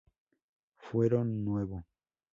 [0.79, 1.85] Fuero Nuevo.